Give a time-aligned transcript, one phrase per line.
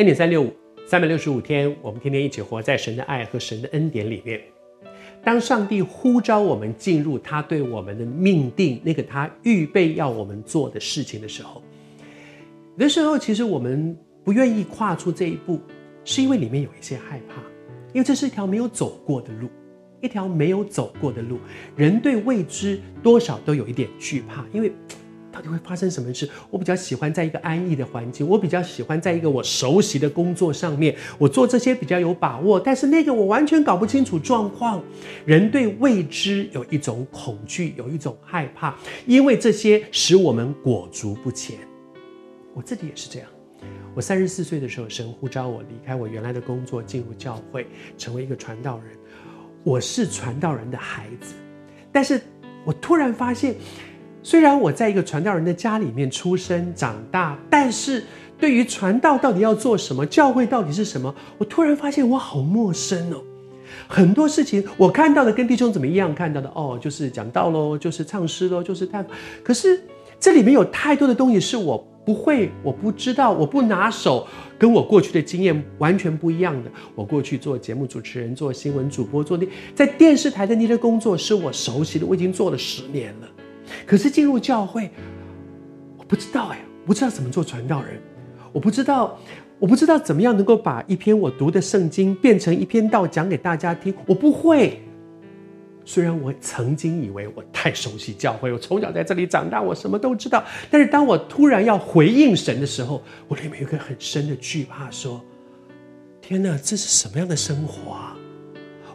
[0.00, 0.50] 恩典三六五，
[0.86, 4.40] 三百六十五天，我们天天一起活在神的爱和神的恩典里面。
[5.22, 11.62] 当上帝呼召我们进入他对我们的命定，那个他预备要我们做的事情的时候，
[12.78, 13.94] 有的时候其实我们
[14.24, 15.60] 不愿意跨出这一步，
[16.02, 17.42] 是因为里面有一些害怕，
[17.92, 19.50] 因为这是一条没有走过的路。
[20.00, 21.38] 一条没有走过的路，
[21.76, 24.72] 人对未知多少都有一点惧怕，因为
[25.32, 26.28] 到底会发生什么事？
[26.50, 32.58] 我比较喜欢在一个安逸的环境，我比较喜欢在一个我熟悉的工作上面，我做这些比较有把握。
[32.58, 34.82] 但是那个我完全搞不清楚状况，
[35.24, 41.56] 人对未知有一种恐惧，有一种害怕，因为这些使我们裹足不前。
[42.54, 43.28] 我自己也是这样。
[43.94, 47.66] 我三十四岁的时候，神呼召我离开我原来的工作，进入教会，
[47.98, 48.96] 成为一个传道人。
[49.62, 51.34] 我是传道人的孩子，
[51.92, 52.20] 但是
[52.64, 53.54] 我突然发现，
[54.22, 58.04] 虽然我在一个传道人的家里面出生长大，但是
[58.38, 63.22] 对于传道到底要做什么，教会到底是什么，我突然发现我好陌生哦。
[63.88, 69.06] 很多事情我看到的跟弟兄怎么一样看到的哦，就是讲道喽，就是唱诗喽，就是看。
[69.42, 69.80] 可是
[70.18, 71.86] 这里面有太多的东西是我。
[72.02, 74.26] 不会，我不知道，我不拿手，
[74.58, 76.70] 跟我过去的经验完全不一样的。
[76.94, 83.28] 我过去做节目主持人，做新闻主播，做那在电视台的那些工作是我熟悉的，我已经做了十年了。
[83.86, 84.90] 可是进入教会，
[85.96, 88.00] 我不知道哎，不知道怎么做传道人，
[88.52, 89.18] 我不知道，
[89.58, 94.80] 我不知道怎么样能够把一篇我读的圣经变成一篇道讲给大家听，我不会。
[95.84, 100.44] 虽然我曾经以为我太熟悉教会，我从小在这里长大，我什么都知道。
[100.70, 105.20] 但是当我突然要回应神的时候，我里面有个很深的惧怕，说
[106.20, 108.16] ：“天哪，这是什么样的生活啊？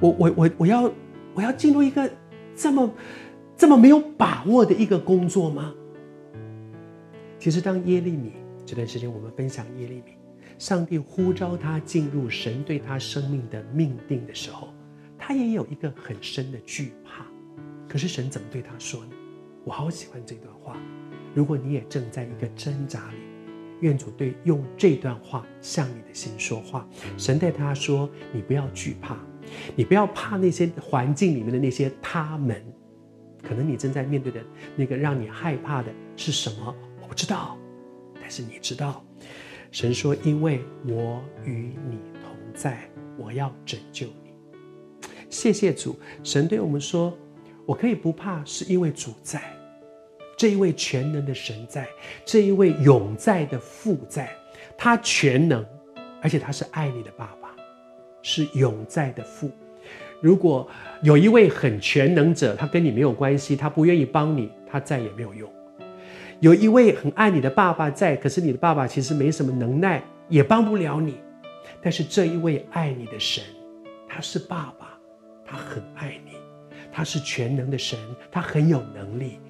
[0.00, 0.90] 我我我我要
[1.34, 2.10] 我要进入一个
[2.56, 2.90] 这么
[3.60, 5.74] 这么没有把握的一个工作吗？”
[7.38, 8.32] 其实，当耶利米
[8.64, 10.16] 这段时间我们分享耶利米，
[10.58, 14.72] 上帝呼召他进入神对他生命的命定的时候。
[15.18, 17.26] 他也有一个很深的惧怕，
[17.86, 19.10] 可是神怎么对他说呢？
[19.66, 20.74] 我好喜欢这段话。
[21.34, 23.18] 如果你也正在一个挣扎里，
[23.80, 26.88] 愿主对用这段话向你的心说话。
[27.18, 29.18] 神对他说：“你不要惧怕，
[29.76, 32.64] 你不要怕那些环境里面的那些他们。
[33.42, 34.40] 可能你正在面对的
[34.76, 36.74] 那个让你害怕的是什么？
[37.02, 37.58] 我不知道，
[38.20, 39.04] 但是你知道。
[39.72, 44.32] 神说：因为我与你同在，我要拯救你。”
[45.30, 47.16] 谢谢主，神对我们说
[47.64, 49.40] ：“我可以不怕，是因为主在，
[50.36, 51.86] 这一位全能的神在，
[52.24, 54.28] 这一位永在的父在，
[54.76, 55.64] 他全能，
[56.20, 57.54] 而且他是爱你的爸爸，
[58.22, 59.48] 是永在的父。
[60.20, 60.68] 如果
[61.02, 65.50] 有一位很全能者，他跟你没有关系，他不愿意帮你，他再也没有用。
[66.40, 71.20] 有一位很爱你的爸爸在，可是你的爸爸其实没什么能耐，也帮不了你。
[71.82, 73.42] 但是这一位爱你的神，
[74.08, 74.88] 他是爸爸。”
[75.52, 76.34] 他很爱你，
[76.92, 77.98] 他是全能的神，
[78.30, 79.40] 他很有能力，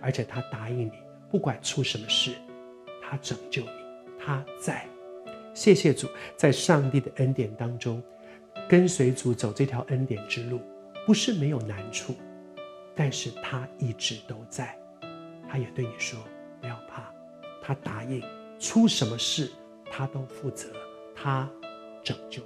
[0.00, 0.92] 而且他答应你，
[1.28, 2.30] 不管出什么事，
[3.02, 3.68] 他拯救你，
[4.24, 4.86] 他在。
[5.52, 6.06] 谢谢主，
[6.36, 8.00] 在上帝的恩典当中，
[8.68, 10.60] 跟随主走这条恩典之路，
[11.06, 12.14] 不是没有难处，
[12.94, 14.78] 但是他一直都在。
[15.48, 16.20] 他也对你说，
[16.60, 17.12] 不要怕，
[17.62, 18.22] 他答应，
[18.58, 19.50] 出什么事
[19.90, 20.72] 他都负责，
[21.14, 21.50] 他
[22.04, 22.42] 拯救。